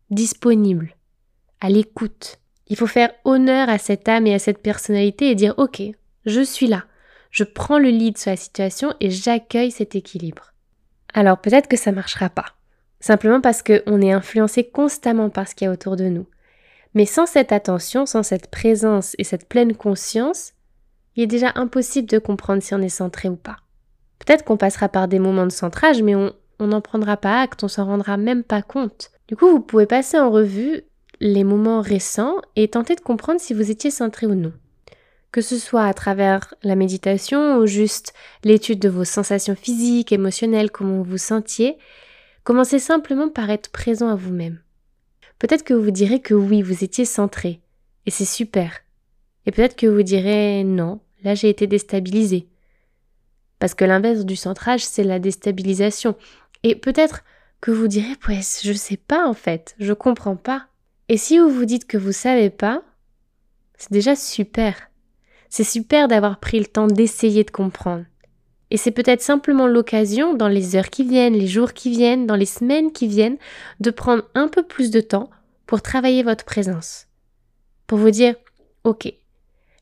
disponible, 0.10 0.96
à 1.60 1.70
l'écoute. 1.70 2.38
Il 2.68 2.78
faut 2.78 2.88
faire 2.88 3.12
honneur 3.26 3.68
à 3.68 3.78
cette 3.78 4.08
âme 4.08 4.28
et 4.28 4.34
à 4.34 4.40
cette 4.40 4.62
personnalité 4.62 5.30
et 5.30 5.36
dire 5.36 5.56
ok, 5.58 5.82
je 6.26 6.42
suis 6.42 6.68
là, 6.68 6.86
je 7.30 7.44
prends 7.44 7.80
le 7.80 7.90
lead 7.90 8.18
sur 8.18 8.32
la 8.32 8.38
situation 8.38 8.94
et 9.00 9.10
j'accueille 9.10 9.72
cet 9.72 9.96
équilibre. 9.96 10.54
Alors 11.14 11.40
peut-être 11.40 11.68
que 11.68 11.78
ça 11.78 11.92
marchera 11.92 12.30
pas, 12.30 12.56
simplement 13.00 13.42
parce 13.42 13.64
qu'on 13.64 14.02
est 14.02 14.12
influencé 14.12 14.64
constamment 14.64 15.30
par 15.30 15.48
ce 15.48 15.56
qu'il 15.56 15.66
y 15.66 15.68
a 15.68 15.74
autour 15.74 15.96
de 15.96 16.06
nous. 16.06 16.28
Mais 16.94 17.06
sans 17.06 17.26
cette 17.26 17.52
attention, 17.52 18.06
sans 18.06 18.24
cette 18.24 18.50
présence 18.50 19.16
et 19.18 19.24
cette 19.24 19.48
pleine 19.48 19.76
conscience, 19.76 20.54
il 21.16 21.24
est 21.24 21.28
déjà 21.28 21.52
impossible 21.56 22.10
de 22.10 22.20
comprendre 22.20 22.64
si 22.64 22.74
on 22.74 22.82
est 22.82 22.90
centré 22.90 23.30
ou 23.30 23.36
pas. 23.36 23.58
Peut-être 24.20 24.44
qu'on 24.44 24.58
passera 24.58 24.90
par 24.90 25.08
des 25.08 25.20
moments 25.20 25.46
de 25.46 25.52
centrage, 25.52 26.02
mais 26.02 26.16
on 26.16 26.34
n'en 26.60 26.82
prendra 26.82 27.18
pas 27.18 27.42
acte, 27.42 27.64
on 27.64 27.68
s'en 27.68 27.86
rendra 27.86 28.18
même 28.18 28.44
pas 28.44 28.62
compte. 28.62 29.12
Du 29.28 29.36
coup, 29.36 29.48
vous 29.48 29.60
pouvez 29.60 29.86
passer 29.86 30.20
en 30.20 30.32
revue 30.32 30.82
les 31.20 31.44
moments 31.44 31.82
récents 31.82 32.36
et 32.56 32.70
tenter 32.70 32.96
de 32.96 33.02
comprendre 33.02 33.40
si 33.40 33.54
vous 33.54 33.70
étiez 33.70 33.92
centré 33.92 34.26
ou 34.26 34.36
non. 34.36 34.54
Que 35.32 35.42
ce 35.42 35.58
soit 35.58 35.86
à 35.86 35.94
travers 35.94 36.54
la 36.64 36.76
méditation 36.76 37.58
ou 37.58 37.68
juste 37.68 38.14
l'étude 38.44 38.80
de 38.80 38.90
vos 38.90 39.04
sensations 39.04 39.56
physiques, 39.56 40.12
émotionnelles, 40.12 40.72
comment 40.72 41.04
vous 41.04 41.20
sentiez, 41.20 41.78
commencez 42.44 42.80
simplement 42.80 43.30
par 43.30 43.50
être 43.52 43.72
présent 43.72 44.10
à 44.10 44.16
vous-même. 44.16 44.60
Peut-être 45.40 45.64
que 45.64 45.74
vous 45.74 45.92
direz 45.92 46.20
que 46.20 46.34
oui, 46.34 46.62
vous 46.62 46.84
étiez 46.84 47.06
centré, 47.06 47.62
et 48.06 48.12
c'est 48.12 48.26
super. 48.26 48.82
Et 49.46 49.52
peut-être 49.52 49.76
que 49.76 49.88
vous 49.88 50.04
direz 50.04 50.64
non, 50.64 51.00
là 51.24 51.34
j'ai 51.34 51.50
été 51.50 51.66
déstabilisé. 51.66 52.48
Parce 53.58 53.74
que 53.74 53.86
l'inverse 53.86 54.26
du 54.26 54.36
centrage, 54.36 54.86
c'est 54.86 55.04
la 55.04 55.20
déstabilisation. 55.20 56.16
Et 56.64 56.76
peut-être 56.76 57.24
que 57.62 57.72
vous 57.72 57.88
direz, 57.88 58.16
ouais, 58.28 58.40
je 58.64 58.74
sais 58.74 58.98
pas 58.98 59.28
en 59.28 59.34
fait, 59.34 59.76
je 59.80 59.94
comprends 59.94 60.36
pas. 60.36 60.68
Et 61.08 61.18
si 61.18 61.40
vous 61.40 61.50
vous 61.50 61.66
dites 61.66 61.88
que 61.88 61.98
vous 61.98 62.12
savez 62.12 62.50
pas, 62.50 62.84
c'est 63.78 63.92
déjà 63.92 64.16
super. 64.16 64.90
C'est 65.50 65.64
super 65.64 66.08
d'avoir 66.08 66.40
pris 66.40 66.60
le 66.60 66.68
temps 66.68 66.88
d'essayer 66.88 67.44
de 67.44 67.52
comprendre. 67.52 68.06
Et 68.72 68.78
c'est 68.78 68.92
peut-être 68.92 69.22
simplement 69.22 69.68
l'occasion, 69.68 70.36
dans 70.36 70.48
les 70.48 70.76
heures 70.76 70.90
qui 70.90 71.04
viennent, 71.04 71.34
les 71.34 71.48
jours 71.48 71.74
qui 71.74 71.90
viennent, 71.90 72.28
dans 72.28 72.36
les 72.36 72.46
semaines 72.46 72.92
qui 72.92 73.08
viennent, 73.08 73.38
de 73.80 73.90
prendre 73.90 74.24
un 74.36 74.48
peu 74.48 74.64
plus 74.64 74.92
de 74.92 75.02
temps 75.02 75.30
pour 75.66 75.82
travailler 75.82 76.24
votre 76.24 76.46
présence. 76.46 77.08
Pour 77.88 77.98
vous 77.98 78.12
dire, 78.12 78.36
ok, 78.84 79.12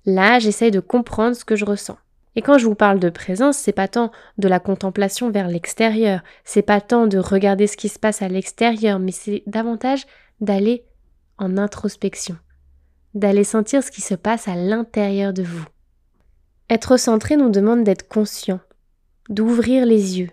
là 0.05 0.39
j'essaye 0.39 0.71
de 0.71 0.79
comprendre 0.79 1.35
ce 1.35 1.45
que 1.45 1.55
je 1.55 1.65
ressens. 1.65 1.97
Et 2.37 2.41
quand 2.41 2.59
je 2.59 2.67
vous 2.67 2.75
parle 2.75 2.99
de 2.99 3.09
présence, 3.09 3.57
c'est 3.57 3.73
pas 3.73 3.87
tant 3.87 4.11
de 4.37 4.47
la 4.47 4.59
contemplation 4.59 5.31
vers 5.31 5.47
l'extérieur, 5.47 6.21
c'est 6.45 6.61
pas 6.61 6.81
tant 6.81 7.07
de 7.07 7.17
regarder 7.17 7.65
ce 7.65 7.75
qui 7.75 7.89
se 7.89 7.97
passe 7.97 8.21
à 8.21 8.27
l'extérieur, 8.27 8.99
mais 8.99 9.11
c'est 9.11 9.43
davantage 9.47 10.05
d'aller 10.39 10.85
en 11.39 11.57
introspection, 11.57 12.37
d'aller 13.15 13.43
sentir 13.43 13.83
ce 13.83 13.89
qui 13.89 14.01
se 14.01 14.13
passe 14.13 14.47
à 14.47 14.55
l'intérieur 14.55 15.33
de 15.33 15.41
vous. 15.41 15.65
Être 16.69 16.97
centré 16.97 17.37
nous 17.37 17.49
demande 17.49 17.83
d'être 17.83 18.07
conscient, 18.07 18.59
d'ouvrir 19.29 19.85
les 19.85 20.19
yeux. 20.19 20.29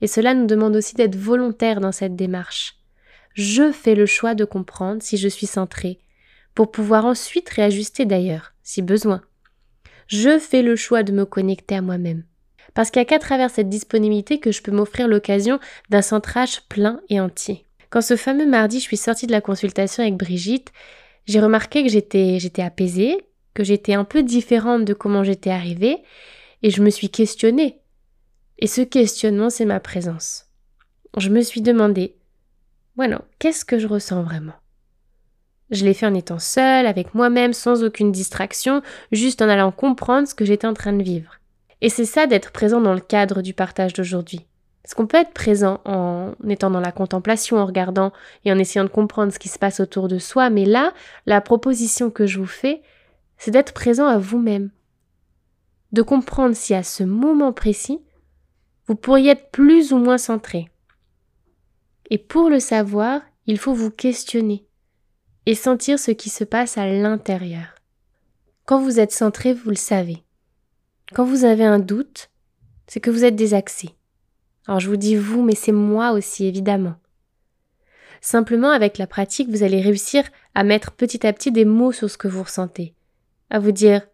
Et 0.00 0.06
cela 0.06 0.34
nous 0.34 0.46
demande 0.46 0.76
aussi 0.76 0.94
d'être 0.94 1.16
volontaire 1.16 1.80
dans 1.80 1.92
cette 1.92 2.16
démarche. 2.16 2.76
Je 3.34 3.70
fais 3.72 3.94
le 3.94 4.06
choix 4.06 4.34
de 4.34 4.44
comprendre 4.44 5.02
si 5.02 5.16
je 5.16 5.28
suis 5.28 5.46
centré, 5.46 6.00
pour 6.54 6.70
pouvoir 6.70 7.04
ensuite 7.04 7.48
réajuster 7.48 8.04
d'ailleurs, 8.04 8.54
si 8.62 8.82
besoin. 8.82 9.22
Je 10.08 10.38
fais 10.38 10.62
le 10.62 10.74
choix 10.74 11.02
de 11.02 11.12
me 11.12 11.24
connecter 11.24 11.76
à 11.76 11.82
moi-même. 11.82 12.24
Parce 12.74 12.90
qu'il 12.90 13.00
n'y 13.00 13.06
a 13.06 13.08
qu'à 13.08 13.18
travers 13.18 13.50
cette 13.50 13.68
disponibilité 13.68 14.40
que 14.40 14.52
je 14.52 14.62
peux 14.62 14.72
m'offrir 14.72 15.08
l'occasion 15.08 15.58
d'un 15.88 16.02
centrage 16.02 16.62
plein 16.68 17.00
et 17.08 17.20
entier. 17.20 17.66
Quand 17.90 18.00
ce 18.00 18.16
fameux 18.16 18.46
mardi, 18.46 18.78
je 18.78 18.84
suis 18.84 18.96
sortie 18.96 19.26
de 19.26 19.32
la 19.32 19.40
consultation 19.40 20.02
avec 20.02 20.16
Brigitte, 20.16 20.72
j'ai 21.26 21.40
remarqué 21.40 21.82
que 21.82 21.88
j'étais, 21.88 22.38
j'étais 22.38 22.62
apaisée, 22.62 23.24
que 23.54 23.64
j'étais 23.64 23.94
un 23.94 24.04
peu 24.04 24.22
différente 24.22 24.84
de 24.84 24.94
comment 24.94 25.24
j'étais 25.24 25.50
arrivée, 25.50 25.98
et 26.62 26.70
je 26.70 26.82
me 26.82 26.90
suis 26.90 27.10
questionnée. 27.10 27.79
Et 28.60 28.66
ce 28.66 28.82
questionnement, 28.82 29.50
c'est 29.50 29.64
ma 29.64 29.80
présence. 29.80 30.46
Je 31.16 31.30
me 31.30 31.40
suis 31.40 31.62
demandé, 31.62 32.14
voilà, 32.94 33.22
qu'est-ce 33.38 33.64
que 33.64 33.78
je 33.78 33.86
ressens 33.86 34.22
vraiment? 34.22 34.52
Je 35.70 35.84
l'ai 35.84 35.94
fait 35.94 36.06
en 36.06 36.14
étant 36.14 36.38
seule, 36.38 36.86
avec 36.86 37.14
moi-même, 37.14 37.52
sans 37.52 37.84
aucune 37.84 38.12
distraction, 38.12 38.82
juste 39.12 39.40
en 39.40 39.48
allant 39.48 39.72
comprendre 39.72 40.28
ce 40.28 40.34
que 40.34 40.44
j'étais 40.44 40.66
en 40.66 40.74
train 40.74 40.92
de 40.92 41.02
vivre. 41.02 41.36
Et 41.80 41.88
c'est 41.88 42.04
ça 42.04 42.26
d'être 42.26 42.52
présent 42.52 42.80
dans 42.80 42.92
le 42.92 43.00
cadre 43.00 43.40
du 43.40 43.54
partage 43.54 43.94
d'aujourd'hui. 43.94 44.46
Parce 44.82 44.94
qu'on 44.94 45.06
peut 45.06 45.18
être 45.18 45.32
présent 45.32 45.80
en 45.84 46.32
étant 46.48 46.70
dans 46.70 46.80
la 46.80 46.92
contemplation, 46.92 47.58
en 47.58 47.66
regardant 47.66 48.12
et 48.44 48.52
en 48.52 48.58
essayant 48.58 48.84
de 48.84 48.90
comprendre 48.90 49.32
ce 49.32 49.38
qui 49.38 49.48
se 49.48 49.58
passe 49.58 49.80
autour 49.80 50.08
de 50.08 50.18
soi, 50.18 50.50
mais 50.50 50.64
là, 50.64 50.92
la 51.26 51.40
proposition 51.40 52.10
que 52.10 52.26
je 52.26 52.38
vous 52.38 52.46
fais, 52.46 52.82
c'est 53.38 53.50
d'être 53.52 53.72
présent 53.72 54.06
à 54.06 54.18
vous-même. 54.18 54.70
De 55.92 56.02
comprendre 56.02 56.54
si 56.54 56.74
à 56.74 56.82
ce 56.82 57.04
moment 57.04 57.52
précis, 57.52 58.00
vous 58.86 58.94
pourriez 58.94 59.30
être 59.30 59.50
plus 59.50 59.92
ou 59.92 59.98
moins 59.98 60.18
centré. 60.18 60.68
Et 62.10 62.18
pour 62.18 62.50
le 62.50 62.60
savoir, 62.60 63.22
il 63.46 63.58
faut 63.58 63.74
vous 63.74 63.90
questionner 63.90 64.64
et 65.46 65.54
sentir 65.54 65.98
ce 65.98 66.10
qui 66.10 66.28
se 66.28 66.44
passe 66.44 66.78
à 66.78 66.86
l'intérieur. 66.86 67.74
Quand 68.64 68.80
vous 68.80 69.00
êtes 69.00 69.12
centré, 69.12 69.54
vous 69.54 69.70
le 69.70 69.76
savez. 69.76 70.22
Quand 71.12 71.24
vous 71.24 71.44
avez 71.44 71.64
un 71.64 71.78
doute, 71.78 72.30
c'est 72.86 73.00
que 73.00 73.10
vous 73.10 73.24
êtes 73.24 73.36
désaxé. 73.36 73.90
Alors 74.66 74.80
je 74.80 74.88
vous 74.88 74.96
dis 74.96 75.16
vous, 75.16 75.42
mais 75.42 75.54
c'est 75.54 75.72
moi 75.72 76.12
aussi, 76.12 76.46
évidemment. 76.46 76.94
Simplement, 78.20 78.70
avec 78.70 78.98
la 78.98 79.06
pratique, 79.06 79.48
vous 79.48 79.62
allez 79.62 79.80
réussir 79.80 80.24
à 80.54 80.62
mettre 80.62 80.92
petit 80.92 81.26
à 81.26 81.32
petit 81.32 81.50
des 81.50 81.64
mots 81.64 81.92
sur 81.92 82.10
ce 82.10 82.18
que 82.18 82.28
vous 82.28 82.42
ressentez. 82.42 82.94
À 83.48 83.58
vous 83.58 83.72
dire, 83.72 84.06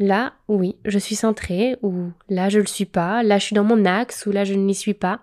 là, 0.00 0.32
oui, 0.48 0.76
je 0.84 0.98
suis 0.98 1.14
centré, 1.14 1.76
ou 1.82 2.10
là, 2.28 2.48
je 2.48 2.56
ne 2.56 2.62
le 2.62 2.68
suis 2.68 2.86
pas, 2.86 3.22
là, 3.22 3.38
je 3.38 3.44
suis 3.44 3.54
dans 3.54 3.64
mon 3.64 3.84
axe, 3.84 4.26
ou 4.26 4.32
là, 4.32 4.44
je 4.44 4.54
ne 4.54 4.66
l'y 4.66 4.74
suis 4.74 4.94
pas. 4.94 5.20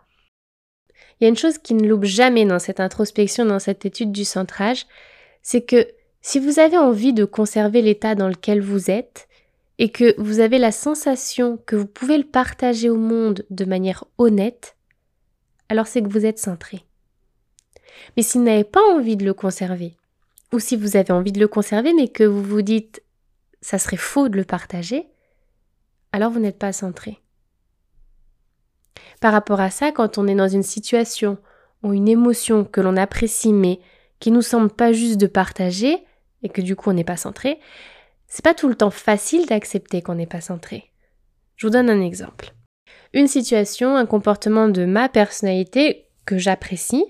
Il 1.19 1.24
y 1.24 1.25
a 1.25 1.29
une 1.29 1.38
chose 1.38 1.57
qui 1.57 1.74
ne 1.74 1.88
loupe 1.88 2.05
jamais 2.05 2.46
dans 2.46 2.60
cette 2.60 2.79
introspection, 2.79 3.46
dans 3.46 3.60
cette 3.60 3.86
étude 3.86 4.12
du 4.12 4.24
centrage, 4.24 4.86
c'est 5.41 5.63
que 5.63 5.88
si 6.22 6.39
vous 6.39 6.60
avez 6.60 6.77
envie 6.77 7.13
de 7.13 7.25
conserver 7.25 7.81
l'état 7.81 8.15
dans 8.15 8.27
lequel 8.27 8.62
vous 8.62 8.91
êtes, 8.91 9.27
et 9.79 9.89
que 9.89 10.19
vous 10.19 10.39
avez 10.39 10.57
la 10.57 10.72
sensation 10.72 11.60
que 11.65 11.75
vous 11.75 11.86
pouvez 11.86 12.17
le 12.17 12.24
partager 12.24 12.89
au 12.89 12.98
monde 12.98 13.46
de 13.50 13.65
manière 13.65 14.05
honnête, 14.17 14.75
alors 15.69 15.88
c'est 15.88 16.01
que 16.01 16.10
vous 16.10 16.25
êtes 16.25 16.39
centré. 16.39 16.84
Mais 18.15 18.24
si 18.24 18.38
vous 18.38 18.43
n'avez 18.43 18.63
pas 18.63 18.81
envie 18.93 19.17
de 19.17 19.25
le 19.25 19.34
conserver, 19.34 19.93
ou 20.51 20.60
si 20.60 20.75
vous 20.75 20.96
avez 20.96 21.12
envie 21.12 21.31
de 21.31 21.39
le 21.39 21.48
conserver 21.48 21.93
mais 21.93 22.07
que 22.07 22.24
vous 22.24 22.43
vous 22.43 22.62
dites 22.62 23.03
ça 23.61 23.79
serait 23.79 23.97
faux 23.97 24.29
de 24.29 24.37
le 24.37 24.43
partager, 24.43 25.07
alors 26.11 26.31
vous 26.31 26.39
n'êtes 26.39 26.59
pas 26.59 26.73
centré. 26.73 27.19
Par 29.19 29.31
rapport 29.31 29.59
à 29.59 29.69
ça, 29.69 29.91
quand 29.91 30.17
on 30.17 30.27
est 30.27 30.35
dans 30.35 30.47
une 30.47 30.63
situation 30.63 31.37
ou 31.83 31.93
une 31.93 32.07
émotion 32.07 32.63
que 32.63 32.81
l'on 32.81 32.97
apprécie 32.97 33.53
mais 33.53 33.79
qui 34.19 34.31
nous 34.31 34.41
semble 34.41 34.69
pas 34.69 34.93
juste 34.93 35.19
de 35.19 35.27
partager 35.27 36.03
et 36.43 36.49
que 36.49 36.61
du 36.61 36.75
coup 36.75 36.89
on 36.89 36.93
n'est 36.93 37.03
pas 37.03 37.17
centré, 37.17 37.59
c'est 38.27 38.43
pas 38.43 38.53
tout 38.53 38.67
le 38.67 38.75
temps 38.75 38.89
facile 38.89 39.45
d'accepter 39.45 40.01
qu'on 40.01 40.15
n'est 40.15 40.25
pas 40.25 40.41
centré. 40.41 40.91
Je 41.55 41.67
vous 41.67 41.71
donne 41.71 41.89
un 41.89 42.01
exemple. 42.01 42.53
Une 43.13 43.27
situation, 43.27 43.95
un 43.95 44.05
comportement 44.05 44.67
de 44.67 44.85
ma 44.85 45.09
personnalité 45.09 46.07
que 46.25 46.37
j'apprécie, 46.37 47.05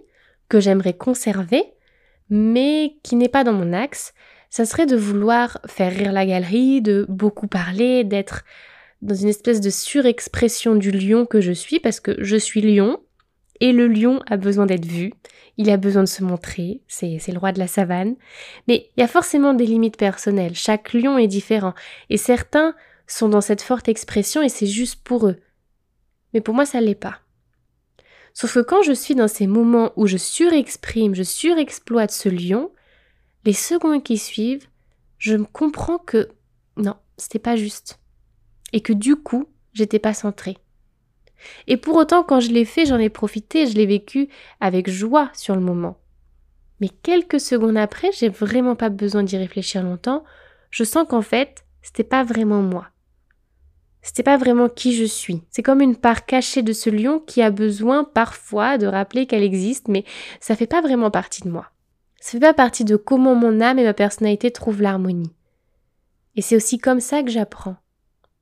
que 0.47 0.59
j'aimerais 0.59 0.93
conserver, 0.93 1.63
mais 2.29 2.97
qui 3.03 3.15
n'est 3.15 3.29
pas 3.29 3.43
dans 3.43 3.53
mon 3.53 3.73
axe, 3.73 4.13
ça 4.49 4.65
serait 4.65 4.85
de 4.85 4.95
vouloir 4.95 5.59
faire 5.67 5.91
rire 5.91 6.11
la 6.11 6.25
galerie, 6.25 6.81
de 6.81 7.05
beaucoup 7.09 7.47
parler, 7.47 8.03
d'être 8.03 8.43
dans 9.01 9.15
une 9.15 9.29
espèce 9.29 9.61
de 9.61 9.69
surexpression 9.69 10.75
du 10.75 10.91
lion 10.91 11.25
que 11.25 11.41
je 11.41 11.51
suis, 11.51 11.79
parce 11.79 11.99
que 11.99 12.15
je 12.23 12.35
suis 12.35 12.61
lion, 12.61 12.99
et 13.59 13.71
le 13.71 13.87
lion 13.87 14.21
a 14.27 14.37
besoin 14.37 14.65
d'être 14.65 14.85
vu, 14.85 15.13
il 15.57 15.69
a 15.69 15.77
besoin 15.77 16.03
de 16.03 16.07
se 16.07 16.23
montrer, 16.23 16.81
c'est 16.87 17.19
le 17.27 17.39
roi 17.39 17.51
de 17.51 17.59
la 17.59 17.67
savane. 17.67 18.15
Mais 18.67 18.89
il 18.95 19.01
y 19.01 19.03
a 19.03 19.07
forcément 19.07 19.53
des 19.53 19.65
limites 19.65 19.97
personnelles, 19.97 20.55
chaque 20.55 20.93
lion 20.93 21.17
est 21.17 21.27
différent, 21.27 21.73
et 22.09 22.17
certains 22.17 22.75
sont 23.07 23.29
dans 23.29 23.41
cette 23.41 23.61
forte 23.61 23.87
expression 23.87 24.41
et 24.41 24.49
c'est 24.49 24.67
juste 24.67 25.03
pour 25.03 25.27
eux. 25.27 25.37
Mais 26.33 26.41
pour 26.41 26.53
moi, 26.53 26.65
ça 26.65 26.81
l'est 26.81 26.93
pas. 26.93 27.19
Sauf 28.33 28.53
que 28.53 28.59
quand 28.59 28.83
je 28.83 28.91
suis 28.91 29.15
dans 29.15 29.27
ces 29.27 29.47
moments 29.47 29.93
où 29.95 30.05
je 30.05 30.17
surexprime, 30.17 31.15
je 31.15 31.23
surexploite 31.23 32.11
ce 32.11 32.29
lion, 32.29 32.71
les 33.47 33.53
secondes 33.53 34.03
qui 34.03 34.17
suivent, 34.17 34.67
je 35.19 35.37
me 35.37 35.45
comprends 35.45 35.99
que 35.99 36.27
non, 36.75 36.95
c'était 37.15 37.39
pas 37.39 37.55
juste. 37.55 37.97
Et 38.73 38.81
que 38.81 38.91
du 38.91 39.15
coup, 39.15 39.45
j'étais 39.71 39.99
pas 39.99 40.13
centrée. 40.13 40.57
Et 41.65 41.77
pour 41.77 41.95
autant, 41.95 42.23
quand 42.23 42.41
je 42.41 42.51
l'ai 42.51 42.65
fait, 42.65 42.85
j'en 42.85 42.99
ai 42.99 43.07
profité, 43.07 43.65
je 43.65 43.75
l'ai 43.75 43.85
vécu 43.85 44.27
avec 44.59 44.89
joie 44.89 45.31
sur 45.33 45.55
le 45.55 45.61
moment. 45.61 45.97
Mais 46.81 46.89
quelques 46.89 47.39
secondes 47.39 47.77
après, 47.77 48.11
j'ai 48.11 48.27
vraiment 48.27 48.75
pas 48.75 48.89
besoin 48.89 49.23
d'y 49.23 49.37
réfléchir 49.37 49.81
longtemps. 49.81 50.25
Je 50.69 50.83
sens 50.83 51.07
qu'en 51.07 51.21
fait, 51.21 51.63
c'était 51.81 52.03
pas 52.03 52.25
vraiment 52.25 52.61
moi. 52.61 52.89
C'était 54.01 54.23
pas 54.23 54.35
vraiment 54.35 54.67
qui 54.67 54.93
je 54.93 55.05
suis. 55.05 55.41
C'est 55.51 55.63
comme 55.63 55.79
une 55.79 55.95
part 55.95 56.25
cachée 56.25 56.63
de 56.63 56.73
ce 56.73 56.89
lion 56.89 57.21
qui 57.21 57.41
a 57.41 57.49
besoin 57.49 58.03
parfois 58.03 58.77
de 58.77 58.87
rappeler 58.87 59.25
qu'elle 59.25 59.43
existe, 59.43 59.87
mais 59.87 60.03
ça 60.41 60.57
fait 60.57 60.67
pas 60.67 60.81
vraiment 60.81 61.11
partie 61.11 61.43
de 61.43 61.49
moi. 61.49 61.71
Ça 62.19 62.31
fait 62.31 62.39
pas 62.39 62.53
partie 62.53 62.83
de 62.83 62.95
comment 62.95 63.35
mon 63.35 63.61
âme 63.61 63.79
et 63.79 63.83
ma 63.83 63.93
personnalité 63.93 64.51
trouvent 64.51 64.81
l'harmonie. 64.81 65.31
Et 66.35 66.41
c'est 66.41 66.55
aussi 66.55 66.77
comme 66.77 66.99
ça 66.99 67.23
que 67.23 67.31
j'apprends, 67.31 67.77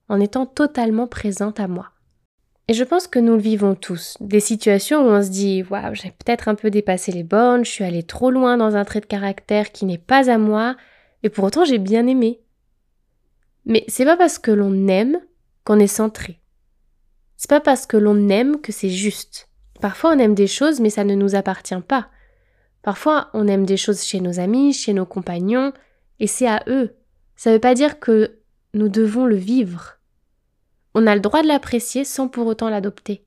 en 0.10 0.20
étant 0.20 0.46
totalement 0.46 1.08
présente 1.08 1.60
à 1.60 1.68
moi. 1.68 1.92
Et 2.68 2.74
je 2.74 2.84
pense 2.84 3.08
que 3.08 3.20
nous 3.20 3.34
le 3.34 3.42
vivons 3.42 3.76
tous. 3.76 4.18
Des 4.20 4.40
situations 4.40 5.02
où 5.02 5.10
on 5.10 5.22
se 5.22 5.30
dit 5.30 5.64
Waouh, 5.70 5.94
j'ai 5.94 6.12
peut-être 6.12 6.48
un 6.48 6.56
peu 6.56 6.72
dépassé 6.72 7.12
les 7.12 7.24
bornes, 7.24 7.64
je 7.64 7.70
suis 7.70 7.84
allé 7.84 8.02
trop 8.02 8.32
loin 8.32 8.58
dans 8.58 8.76
un 8.76 8.84
trait 8.86 9.02
de 9.02 9.06
caractère 9.06 9.72
qui 9.72 9.86
n'est 9.86 10.00
pas 10.00 10.32
à 10.32 10.38
moi, 10.38 10.76
et 11.22 11.30
pour 11.30 11.44
autant 11.44 11.64
j'ai 11.64 11.78
bien 11.78 12.08
aimé. 12.08 12.42
Mais 13.66 13.84
c'est 13.88 14.06
pas 14.06 14.18
parce 14.18 14.40
que 14.40 14.52
l'on 14.52 14.88
aime 14.88 15.20
qu'on 15.64 15.80
est 15.80 15.88
centré. 15.88 16.40
C'est 17.38 17.50
pas 17.50 17.62
parce 17.62 17.86
que 17.86 17.98
l'on 17.98 18.30
aime 18.30 18.60
que 18.60 18.72
c'est 18.72 18.90
juste. 18.90 19.48
Parfois 19.80 20.14
on 20.16 20.20
aime 20.20 20.36
des 20.36 20.48
choses, 20.48 20.80
mais 20.80 20.90
ça 20.90 21.04
ne 21.04 21.16
nous 21.16 21.36
appartient 21.36 21.82
pas. 21.88 22.10
Parfois 22.86 23.32
on 23.34 23.48
aime 23.48 23.66
des 23.66 23.78
choses 23.78 24.04
chez 24.04 24.20
nos 24.20 24.40
amis, 24.40 24.72
chez 24.72 24.94
nos 24.94 25.08
compagnons, 25.08 25.74
et 26.20 26.28
c'est 26.28 26.46
à 26.46 26.62
eux. 26.68 26.94
Ça 27.36 27.52
veut 27.52 27.60
pas 27.60 27.74
dire 27.74 28.00
que 28.00 28.38
nous 28.76 28.90
devons 28.90 29.26
le 29.26 29.36
vivre. 29.36 29.98
On 30.94 31.08
a 31.08 31.16
le 31.16 31.20
droit 31.20 31.42
de 31.42 31.48
l'apprécier 31.48 32.04
sans 32.04 32.28
pour 32.28 32.46
autant 32.46 32.70
l'adopter. 32.70 33.26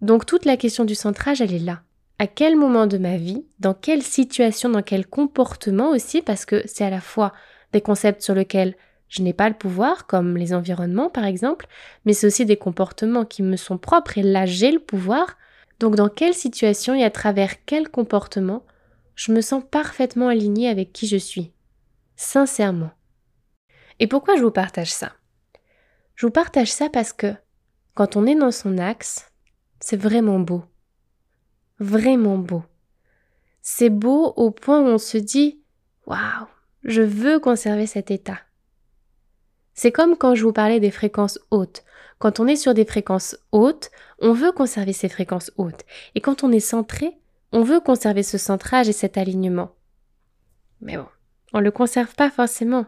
Donc 0.00 0.26
toute 0.26 0.44
la 0.44 0.56
question 0.56 0.84
du 0.84 0.96
centrage, 0.96 1.40
elle 1.40 1.54
est 1.54 1.60
là. 1.60 1.82
À 2.18 2.26
quel 2.26 2.56
moment 2.56 2.88
de 2.88 2.98
ma 2.98 3.18
vie, 3.18 3.46
dans 3.60 3.72
quelle 3.72 4.02
situation, 4.02 4.68
dans 4.68 4.82
quel 4.82 5.06
comportement 5.06 5.90
aussi, 5.90 6.20
parce 6.20 6.44
que 6.44 6.64
c'est 6.66 6.84
à 6.84 6.90
la 6.90 7.00
fois 7.00 7.32
des 7.72 7.80
concepts 7.80 8.22
sur 8.22 8.34
lesquels 8.34 8.74
je 9.08 9.22
n'ai 9.22 9.32
pas 9.32 9.48
le 9.48 9.54
pouvoir, 9.54 10.08
comme 10.08 10.36
les 10.36 10.52
environnements 10.52 11.08
par 11.08 11.24
exemple, 11.24 11.68
mais 12.04 12.14
c'est 12.14 12.26
aussi 12.26 12.46
des 12.46 12.56
comportements 12.56 13.24
qui 13.24 13.44
me 13.44 13.54
sont 13.54 13.78
propres 13.78 14.18
et 14.18 14.24
là 14.24 14.44
j'ai 14.44 14.72
le 14.72 14.80
pouvoir. 14.80 15.36
Donc 15.78 15.94
dans 15.94 16.08
quelle 16.08 16.34
situation 16.34 16.96
et 16.96 17.04
à 17.04 17.10
travers 17.12 17.64
quel 17.64 17.88
comportement 17.88 18.64
je 19.18 19.32
me 19.32 19.40
sens 19.40 19.64
parfaitement 19.68 20.28
alignée 20.28 20.68
avec 20.68 20.92
qui 20.92 21.08
je 21.08 21.16
suis. 21.16 21.52
Sincèrement. 22.14 22.92
Et 23.98 24.06
pourquoi 24.06 24.36
je 24.36 24.42
vous 24.42 24.52
partage 24.52 24.92
ça? 24.92 25.12
Je 26.14 26.26
vous 26.26 26.30
partage 26.30 26.70
ça 26.70 26.88
parce 26.88 27.12
que 27.12 27.34
quand 27.94 28.14
on 28.14 28.26
est 28.26 28.36
dans 28.36 28.52
son 28.52 28.78
axe, 28.78 29.32
c'est 29.80 29.96
vraiment 29.96 30.38
beau. 30.38 30.62
Vraiment 31.80 32.38
beau. 32.38 32.62
C'est 33.60 33.90
beau 33.90 34.32
au 34.36 34.52
point 34.52 34.80
où 34.80 34.86
on 34.86 34.98
se 34.98 35.18
dit 35.18 35.64
Waouh, 36.06 36.46
je 36.84 37.02
veux 37.02 37.40
conserver 37.40 37.86
cet 37.86 38.12
état. 38.12 38.38
C'est 39.74 39.90
comme 39.90 40.16
quand 40.16 40.36
je 40.36 40.44
vous 40.44 40.52
parlais 40.52 40.78
des 40.78 40.92
fréquences 40.92 41.40
hautes. 41.50 41.82
Quand 42.20 42.38
on 42.38 42.46
est 42.46 42.54
sur 42.54 42.72
des 42.72 42.84
fréquences 42.84 43.36
hautes, 43.50 43.90
on 44.20 44.32
veut 44.32 44.52
conserver 44.52 44.92
ces 44.92 45.08
fréquences 45.08 45.50
hautes. 45.56 45.84
Et 46.14 46.20
quand 46.20 46.44
on 46.44 46.52
est 46.52 46.60
centré, 46.60 47.18
on 47.52 47.62
veut 47.62 47.80
conserver 47.80 48.22
ce 48.22 48.38
centrage 48.38 48.88
et 48.88 48.92
cet 48.92 49.16
alignement. 49.16 49.70
Mais 50.80 50.96
bon, 50.96 51.06
on 51.52 51.58
ne 51.58 51.64
le 51.64 51.70
conserve 51.70 52.14
pas 52.14 52.30
forcément 52.30 52.86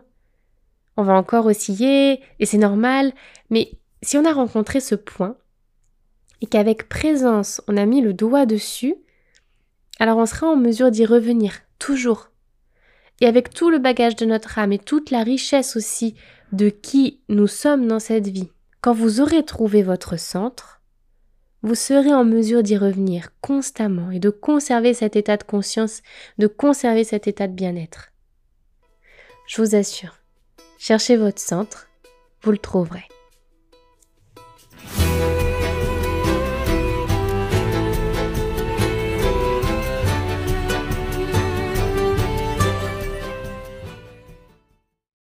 on 1.01 1.03
va 1.03 1.15
encore 1.15 1.47
osciller, 1.47 2.21
et 2.39 2.47
c'est 2.47 2.59
normal, 2.59 3.13
mais 3.49 3.73
si 4.03 4.19
on 4.19 4.25
a 4.25 4.33
rencontré 4.33 4.81
ce 4.81 4.95
point, 4.95 5.37
et 6.43 6.47
qu'avec 6.47 6.89
présence 6.89 7.61
on 7.69 7.77
a 7.77 7.87
mis 7.87 8.03
le 8.03 8.13
doigt 8.13 8.47
dessus, 8.47 8.95
alors 9.99 10.19
on 10.19 10.27
sera 10.27 10.47
en 10.49 10.57
mesure 10.57 10.91
d'y 10.91 11.05
revenir, 11.05 11.61
toujours. 11.79 12.31
Et 13.21 13.27
avec 13.27 13.51
tout 13.51 13.71
le 13.71 13.79
bagage 13.79 14.17
de 14.17 14.25
notre 14.25 14.59
âme 14.59 14.73
et 14.73 14.79
toute 14.79 15.11
la 15.11 15.23
richesse 15.23 15.77
aussi 15.77 16.15
de 16.53 16.71
qui 16.71 17.21
nous 17.29 17.47
sommes 17.47 17.87
dans 17.87 17.99
cette 17.99 18.29
vie, 18.29 18.51
quand 18.81 18.95
vous 18.95 19.21
aurez 19.21 19.45
trouvé 19.45 19.83
votre 19.83 20.19
centre, 20.19 20.80
vous 21.63 21.75
serez 21.75 22.13
en 22.13 22.25
mesure 22.25 22.63
d'y 22.63 22.77
revenir 22.77 23.31
constamment 23.41 24.11
et 24.11 24.19
de 24.19 24.31
conserver 24.31 24.95
cet 24.95 25.17
état 25.17 25.37
de 25.37 25.43
conscience, 25.43 26.03
de 26.39 26.47
conserver 26.47 27.05
cet 27.05 27.27
état 27.27 27.49
de 27.49 27.55
bien-être. 27.55 28.13
Je 29.47 29.61
vous 29.61 29.75
assure, 29.75 30.19
cherchez 30.79 31.17
votre 31.17 31.41
centre, 31.41 31.89
vous 32.43 32.53
le 32.53 32.59
trouverez. 32.59 33.05